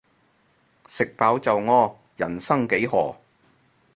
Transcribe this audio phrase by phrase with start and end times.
[0.87, 3.15] 食飽就屙，人生幾何